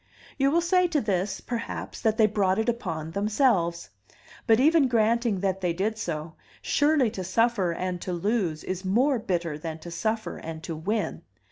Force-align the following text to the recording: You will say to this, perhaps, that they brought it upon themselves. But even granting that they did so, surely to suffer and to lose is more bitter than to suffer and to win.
You 0.39 0.49
will 0.49 0.61
say 0.61 0.87
to 0.87 0.99
this, 0.99 1.39
perhaps, 1.41 2.01
that 2.01 2.17
they 2.17 2.25
brought 2.25 2.57
it 2.57 2.67
upon 2.67 3.11
themselves. 3.11 3.91
But 4.47 4.59
even 4.59 4.87
granting 4.87 5.41
that 5.41 5.61
they 5.61 5.73
did 5.73 5.95
so, 5.99 6.33
surely 6.59 7.11
to 7.11 7.23
suffer 7.23 7.71
and 7.71 8.01
to 8.01 8.11
lose 8.11 8.63
is 8.63 8.83
more 8.83 9.19
bitter 9.19 9.59
than 9.59 9.77
to 9.77 9.91
suffer 9.91 10.37
and 10.37 10.63
to 10.63 10.75
win. 10.75 11.21